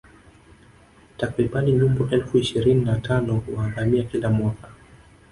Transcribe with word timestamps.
Takribani 1.17 1.71
nyumbu 1.71 2.07
elfu 2.11 2.37
ishirini 2.37 2.85
na 2.85 2.97
tano 2.99 3.33
huangamia 3.35 4.03
kila 4.03 4.29
mwaka 4.29 4.69